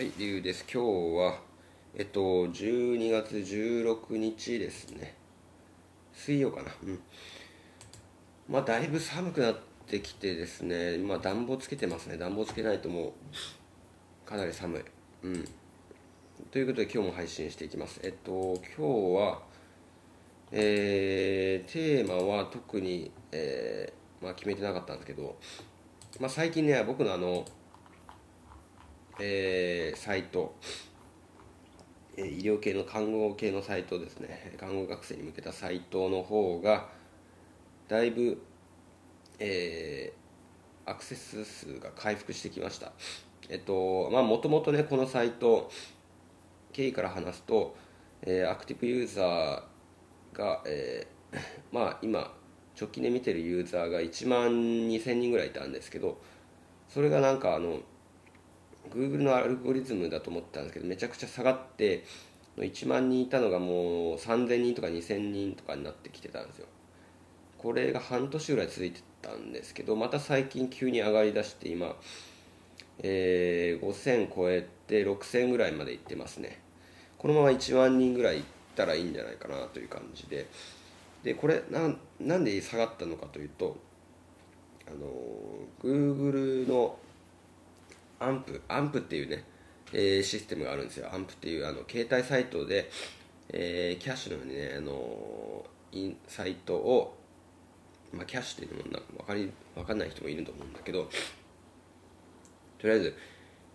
[0.00, 0.64] はい、りゅうです。
[0.64, 1.40] 今日は、
[1.94, 5.14] えっと、12月16日ですね。
[6.14, 6.70] 水曜かな？
[6.84, 7.00] うん。
[8.48, 12.16] まあ、だいぶ寒くなってきてですね、今、暖房つけてますね。
[12.16, 14.82] 暖房つけないともう、かなり寒い。
[15.24, 15.48] うん。
[16.50, 18.00] ということで、今日も配信していきます。
[18.02, 19.42] えっと、今日は、
[20.50, 25.36] えー、テーマは特に、えー、まあ、決めてなかったんですけど、
[26.18, 27.44] まあ、最近ね、僕のあの、
[29.20, 30.54] えー、サイト、
[32.16, 34.54] えー、医療系の看護系のサイトですね。
[34.58, 36.88] 看護学生に向けたサイトの方が
[37.88, 38.42] だいぶ、
[39.38, 42.92] えー、アクセス数が回復してきました。
[43.48, 45.70] えっとまあもともとねこのサイト
[46.72, 47.76] 経緯から話すと、
[48.22, 51.38] えー、アクティブユーザーが、えー、
[51.72, 52.32] まあ今
[52.80, 54.50] 直近で見てるユーザーが1万
[54.88, 56.18] 2000人ぐらいいたんですけど
[56.88, 57.80] それがなんかあの
[58.88, 62.04] Google のアルゴリズムだと思ったんですけどめちゃくちゃ下がって
[62.56, 66.66] 1万人いたのがもう3000人とか2000人とかになってきてたんですよ。
[67.58, 71.94] これが半年ぐらい続いてたんですけどまた最近急に上がりだして今、
[73.02, 76.60] えー、5000超えて6000ぐらいまでいってますね。
[77.18, 78.44] このまま1万人ぐらいいっ
[78.74, 80.48] たらいいんじゃないかなという感じで。
[81.22, 83.76] でこれななんで下がったのかというと
[84.86, 85.06] あの
[85.82, 86.96] Google の
[88.20, 89.44] アンプアンプっていうね、
[89.92, 91.08] えー、システムがあるんですよ。
[91.12, 92.90] アンプっていうあの携帯サイトで、
[93.48, 97.18] えー、キャッシュのようにねあのインサイトを、
[98.12, 101.08] まあ、キャッシュっていうのもなんか分かり分かんない人もいると思うんだけど
[102.78, 103.16] とりあえず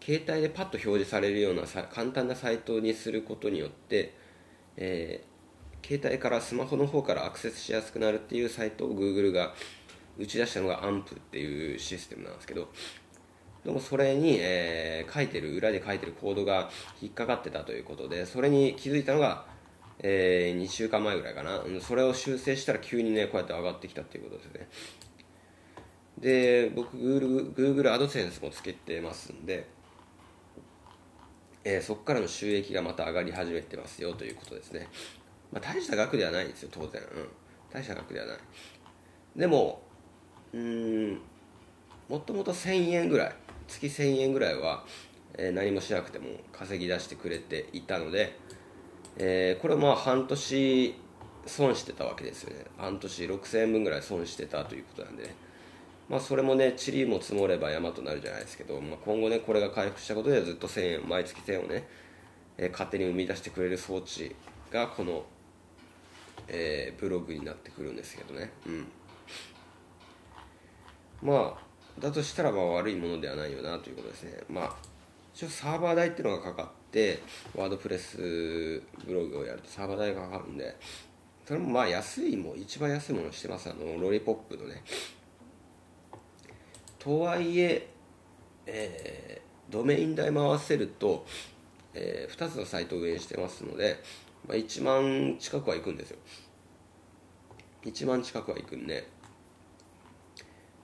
[0.01, 4.13] 携帯でパッと表示されるようなさ簡単なサイトにすることによって、
[4.77, 9.53] えー、携帯からスマホの方からアクセスしやすくなるっていうサイトを Google が
[10.17, 12.69] 打ち出したのがアンプっていうシステムなんですけど
[13.65, 16.69] でもそれに、えー、書いてる裏で書いてるコードが
[17.01, 19.45] 引っかかってたということでそれに気づいたのが、
[19.99, 21.63] えー、2週間前ぐらいかな。
[21.81, 24.69] それを修正したら急にねこうやって上がってきたっていうことですね。
[26.19, 29.67] で僕 Google, Google AdSense もつけてますんで、
[31.63, 34.87] えー、そこからの収益がまた上がり始めてますよということですね、
[35.51, 37.27] まあ、大した額ではないんですよ当然、うん、
[37.73, 38.37] 大した額ではない。
[39.35, 39.81] でも
[40.53, 41.19] うん
[42.07, 43.35] もともと1000円ぐらい
[43.67, 44.83] 月1000円ぐらいは、
[45.37, 48.37] えー、何もしなくても稼ぎ出してくれていたので、
[49.17, 50.95] えー、これまあ半年
[51.45, 52.65] 損してたわけですよね。
[52.77, 55.35] 半年6000円分ぐらい損してたということなんでね。
[56.09, 61.87] まあそれもね塵も積もれば山となるじゃないですけど、まあ、今後ねこれが回復したことでずっと1000円毎月1000円をね、
[62.57, 64.35] えー、勝手に生み出してくれる装置
[64.71, 65.23] がこの、
[66.47, 68.51] えー、ブログになってくるんですけどね。
[68.67, 68.87] うん。
[71.21, 71.65] まあ
[71.99, 74.43] だとしたらまあ悪いものではないよなということですね。
[74.49, 74.75] まあ
[75.33, 77.21] 一応サーバー代っていうのがかかって
[77.55, 78.17] ワードプレス
[79.05, 80.77] ブログをやるとサーバー代がかかるんで
[81.45, 83.69] それもまあ安いも一番安いものしてます。
[83.69, 84.83] あのロリポップのね。
[86.97, 87.87] とはいえ
[88.65, 91.25] えー、ドメイン代も合わせると、
[91.93, 94.01] えー、2つのサイトを運営してますので、
[94.47, 96.17] まあ、1万近くはいくんですよ。
[97.83, 99.07] 1万近くはいくんで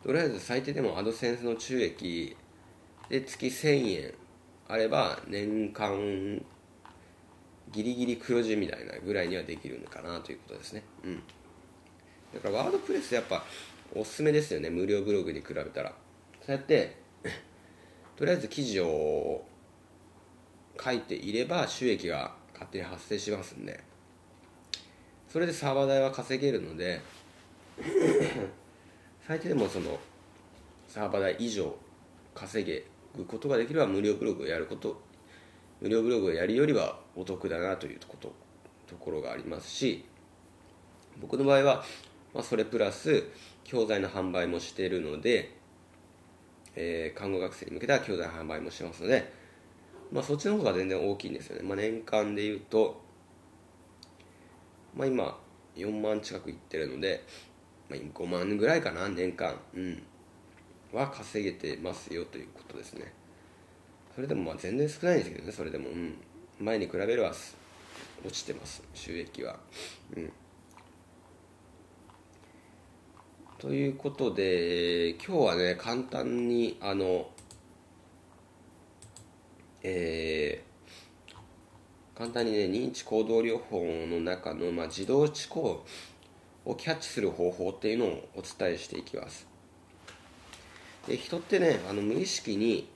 [0.03, 2.35] とりあえず最低でもアドセンスの収益
[3.09, 4.13] で月1000円
[4.67, 6.41] あれば年間
[7.71, 10.83] ギリギリ黒字みたいなぐらいにはできるのかなということですね。
[11.05, 11.23] うん。
[12.33, 13.43] だからワードプレスやっぱ
[13.95, 14.69] おすすめですよね。
[14.69, 15.93] 無料ブログに比べたら。
[16.45, 16.97] そうやって
[18.17, 19.45] とりあえず記事を
[20.83, 23.79] 書いていれば収益が勝手に発生しますんで。
[25.29, 26.99] それでサーバー代は稼げるので
[29.27, 29.99] 最低でもその
[30.87, 31.75] サーバー代以上
[32.33, 32.83] 稼げ
[33.17, 35.01] ることができれば無料ブログをやること
[35.79, 38.33] 無料ブログをやるよりはお得だなということ
[38.87, 40.05] ところがありますし
[41.19, 41.83] 僕の場合は、
[42.33, 43.23] まあ、それプラス
[43.63, 45.55] 教材の販売もしているので、
[46.75, 49.31] えー、看護学生に向けた教材販売もしてますので、
[50.11, 53.01] まあ、そっちの方が全然大きいんですよね、まあ、年間でいうと、
[54.95, 55.37] まあ、今
[55.75, 57.23] 4万近くいってるので
[57.91, 60.03] まあ、5万ぐらいかな年間、うん、
[60.93, 63.13] は稼げてますよということですね。
[64.15, 66.15] それでもまあ全然少ないんですけどねそれでも、うん、
[66.59, 67.33] 前に比べれば
[68.23, 68.83] 落ちてます。
[68.93, 69.57] 収益は。
[70.15, 70.31] うん。
[73.57, 77.29] ということで今日はね簡単にあの
[79.83, 85.83] えー、簡単にね認知行動療法の中の、まあ、自動思考
[86.65, 89.47] をキャッチする方法っていうのをお伝えしていきます。
[91.07, 92.87] で人ってねあの無意識に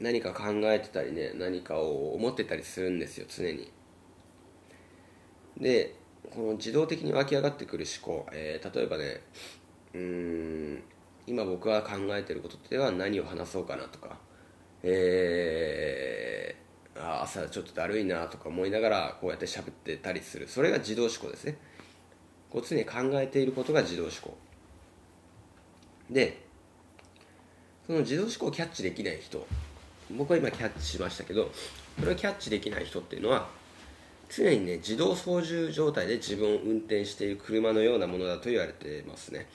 [0.00, 3.70] 何か考えてたりね何かを思ってたりするんですよ常に。
[5.56, 5.94] で
[6.30, 9.20] この自動的に湧き上がってくる思考、えー、例えばね
[9.94, 10.82] うん
[11.26, 14.18] 今僕が考えてることでは何を話そうかなとか
[14.82, 20.46] えー、あ朝ちょっとだるいなとか思いながらこうやって喋ってたりする。
[20.46, 21.56] それが自動思考ですね。
[22.56, 24.34] こう常に考えていることが自動思考。
[26.08, 26.40] で
[27.86, 29.46] その自動思考をキャッチできない人
[30.16, 31.50] 僕は今キャッチしましたけど
[32.00, 33.48] それをキャッチできない人っていうのは
[34.30, 39.48] 常にね自動操縦状態で自分を運転している車のようなものだと言われてますね。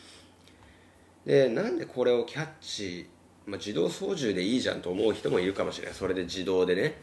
[1.25, 3.09] でなんでこれをキャッチ、
[3.47, 5.95] まあ、自動操縦でいいじゃんと思う人もいるかもしれない。
[5.95, 7.01] それで自動でね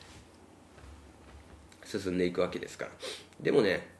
[1.84, 2.90] 進んでいくわけですから。
[3.40, 3.97] でもね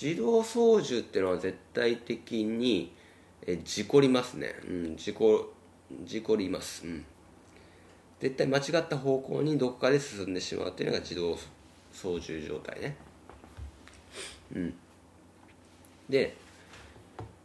[0.00, 2.92] 自動操縦っていうのは絶対的に
[3.46, 4.54] え事故りますね。
[4.68, 5.52] うん事故
[6.04, 6.86] 事故ります。
[6.86, 7.04] うん。
[8.20, 11.36] 絶対間違った方向にどこかで進んでしまうっていうのが自動
[11.92, 12.96] 操縦状態ね。
[14.54, 14.74] うん。
[16.08, 16.36] で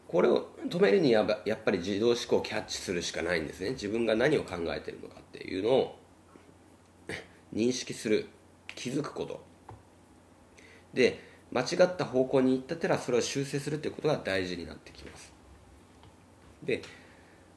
[0.07, 3.71] これを止めるにはやっぱり自動思考をキャッチするしかないんですね。
[3.71, 5.99] 自分が何を考えてるのかっていうのを
[7.53, 8.27] 認識する。
[8.75, 9.44] 気づくこと。
[10.94, 11.19] で
[11.51, 15.33] 間違った方向に行ったってらそれを修正するっていうことが大事になってきます。
[16.63, 16.81] で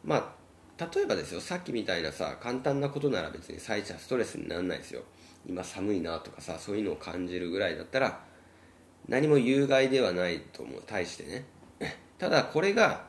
[0.04, 0.40] まあ
[0.94, 5.02] 例えばですよさっきみたいなさ簡単なことなら別に最初はストレスにならないですよ。
[5.46, 8.20] 今寒いなとかさそういうのを感じるぐらいだったら
[9.08, 10.82] 何も有害ではないと思う。
[10.87, 11.44] 対してね。
[12.19, 13.04] ただこれが、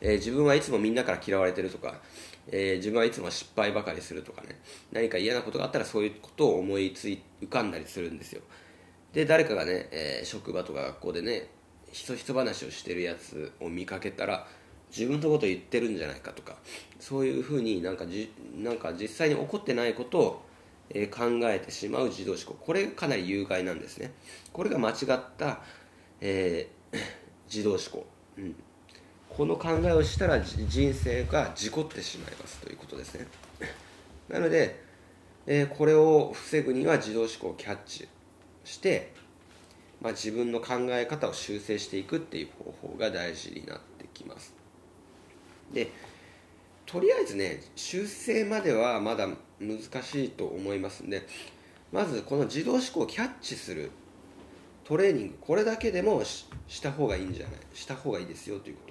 [0.00, 2.00] えー、自分はいつもみんなから嫌われてるとか、
[2.48, 4.60] えー、自分はいつも失敗ばかりするとかね。
[4.90, 8.42] 何か嫌なことがあったらそういうことを思いつい浮かんだりするんですよ。
[9.12, 11.48] で誰かがね、えー、職場とか学校でね
[11.92, 14.46] ひそひそ話をしてるやつを見かけたら
[14.90, 16.56] 自分のこと言ってるんじゃないかとか
[17.00, 20.42] そういうふうになんかじなんか実際に起こってないことを、
[20.90, 24.12] え考えてしまう自動思考これがかなり有害なんですね。
[24.52, 25.60] これが間違った、
[26.20, 26.82] えー
[27.50, 28.06] 自動思考、
[28.38, 28.54] うん、
[29.28, 32.58] この考えをしたら人生が事故ってしまいます。
[32.58, 33.26] ということですね。
[34.28, 34.80] なので、
[35.46, 38.08] えー、これを防ぐには自動思考をキャッチ。
[38.64, 39.12] して、
[40.00, 42.48] まあ、自分の考え方を修正していくっていう
[42.80, 44.54] 方法が大事になってきます。
[45.72, 45.90] で
[46.86, 49.26] とりあえずね修正まではまだ
[49.60, 51.26] 難しいと思いますんで
[51.90, 53.90] まずこの自動思考をキャッチする
[54.84, 56.46] トレーニングこれだけでもし
[56.82, 58.82] た方がいいんじゃないした方がいいですよというこ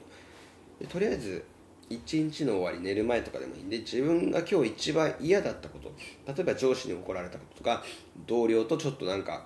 [0.80, 0.86] と。
[0.86, 1.46] でとりあえず
[1.90, 5.92] 一日の終わり寝る前とかでもいいんで自分が今日一番嫌だったこと
[6.26, 7.84] 例えば上司に怒られたこととか
[8.26, 9.46] 同僚とちょっとなんか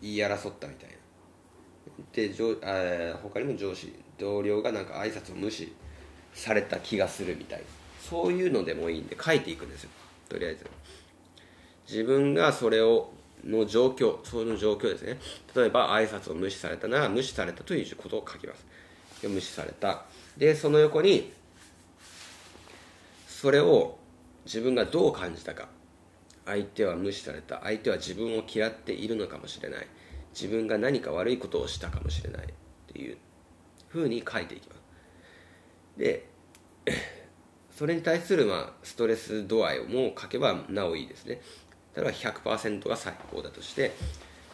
[0.00, 0.96] 言い争ったみたいな。
[2.12, 5.72] で上あ他にも上司同僚がなんか挨拶を無視
[6.34, 7.64] された気がするみたいな。
[8.00, 9.90] そういうのでもいいんで書いていくんですよ。
[10.28, 10.66] とりあえず。
[11.88, 13.10] 自分がそれを
[13.44, 15.18] の状況その状況ですね。
[15.54, 19.28] 例えば挨拶を無視されたなら無視されたということを書きます。
[19.28, 20.04] 無視された。
[20.36, 21.32] でその横に
[23.26, 23.98] それを
[24.44, 25.68] 自分がどう感じたか。
[26.48, 27.60] 相手は無視された。
[27.62, 29.86] 相手は自分を嫌っているのかもしれない。
[30.32, 32.46] 自分が何か悪いことをしたかもしれないっ
[32.92, 33.18] ていう
[33.88, 34.78] ふうに書いていきます。
[35.96, 36.26] で
[37.76, 41.40] それに対するまあストレス度合いをもう書けばなおいいですね。
[41.94, 43.92] 例えば100%が最高だとして、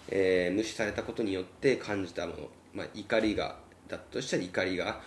[0.08, 5.00] えー、無視されたことによって感じたもの、まあ、怒りがだとしたら怒りが、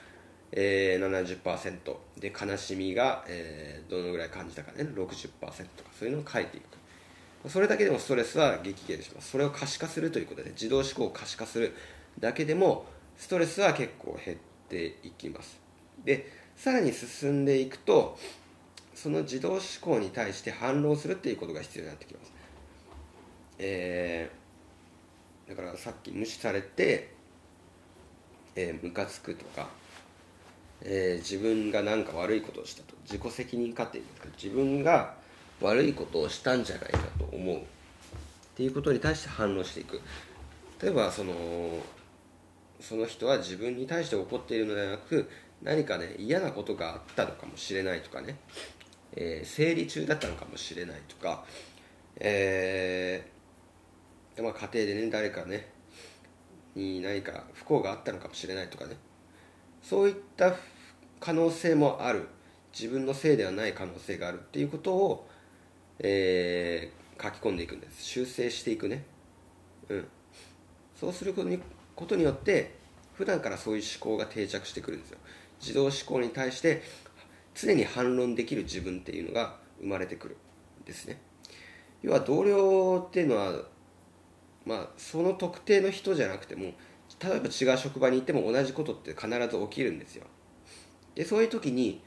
[0.51, 4.83] えー、70%で悲しみが、えー、どのぐらい感じたかね。
[4.83, 6.77] 60%とかそういうのを書いていく。
[7.49, 9.31] それだけでもストレスは激減します。
[9.31, 11.73] それを可視化するということで自動思考を可視化する
[12.19, 12.85] だけでも
[13.17, 14.37] ストレスは結構減っ
[14.69, 15.59] ていきます。
[16.03, 18.17] でさらに進んでいくと
[18.95, 22.33] その自動思考に対して反論するっていうことが必要になってきます、
[23.59, 27.13] えー、だからさっき無視されて、
[28.55, 29.67] えー、ムカつくとか、
[30.81, 32.95] えー、自分が何か悪いことをしたと。
[33.03, 35.15] 自己責任過程ですか自分が
[35.61, 37.57] 悪いことをしたんじゃないかと思う。
[37.57, 37.59] っ
[38.55, 40.01] ていうことに対して反応していく。
[40.81, 41.33] 例えばその
[42.79, 45.29] その人は自分に対して怒っているのではなく
[45.63, 48.37] 何かね嫌なことがあったのかもしれないとかね。
[49.15, 51.43] えー、生理中だったのかもしれないとか、
[52.17, 55.71] えーまあ、家庭でね誰かね
[56.75, 58.95] に何か不幸があったのかもしれないとかね。
[59.81, 60.53] そういった
[61.19, 62.27] 可能性もある。
[62.77, 65.27] 自分のせいではない可能性があるっていうことを、
[65.99, 68.03] えー、書き込んでいくんです。
[68.03, 69.05] 修正していくね。
[69.89, 70.07] うん。
[70.95, 71.59] そうすることに
[71.95, 72.75] ことによって
[73.13, 75.17] 普段からそういう思考が定着してくるんですよ。
[75.59, 76.83] 自動思考に対して
[77.55, 80.37] 常に反論できる自分っていうのが生まれてくる
[80.81, 81.19] んですね。
[82.03, 83.63] 要は同僚っていうのは
[84.65, 86.73] まあその特定の人じゃなくても
[87.23, 90.25] 例えば違う職場に行っても同じことって必ず起きるんですよ。
[91.15, 92.01] でそういう時に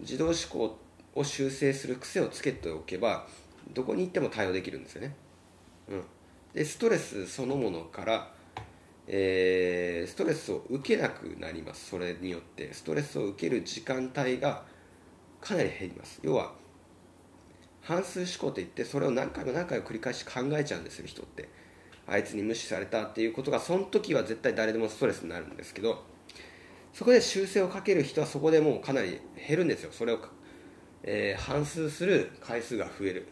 [0.00, 0.78] 自動思考
[1.14, 3.26] を修正する癖をつけておけば
[3.72, 5.14] どこに行っても対応できるんですよね、
[5.88, 6.02] うん、
[6.54, 8.32] でストレスそのものから
[9.12, 11.90] えー、ストレスを受けなくなります。
[11.90, 14.62] それによってストレスを受ける時間帯が
[15.40, 16.20] かなり減ります。
[16.22, 16.52] 要は
[17.82, 21.48] 反数思考といってそれを何回も何回も繰り返し考えちゃうんですよ人って。
[22.06, 26.04] あいつに無視されたっていうことがその時は絶対誰でもストレスになるんですけど
[26.92, 29.90] そこで修正をかける人はそこでもうかなり減るんですよ。
[29.92, 30.20] それを、
[31.02, 33.26] えー、反数する回数が増える。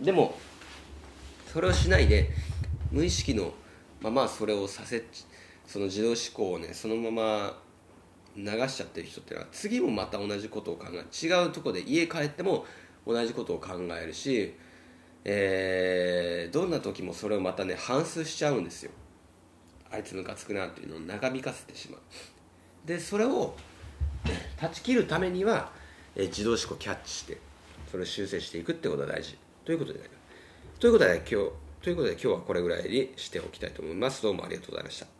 [0.00, 0.36] でも
[1.52, 2.30] それをしないで
[2.90, 3.52] 無意識の
[4.00, 5.04] ままそれをさせ
[5.66, 7.58] その自動思考をねそのまま
[8.36, 12.64] 流しちゃってる人っていうのは次もまた同じことを考え違うとこで家帰っても
[13.06, 14.54] 同じことを考えるし、
[15.24, 18.90] えー、どんな時もそれをまたね反芻しちゃうんですよ。
[19.90, 22.00] あいつムカつくなっていうのを長引かせてしまう。
[22.86, 23.54] でそれを
[24.58, 25.70] 断ち切るためには、
[26.16, 27.38] えー、自動思考キャッチして
[27.90, 30.00] それを修正していくってことが大事ということで
[30.80, 31.50] ということで今日
[31.82, 34.22] ということで今日はこれぐらいにしておきたいと思います。
[34.22, 35.11] どうもありがとうございました。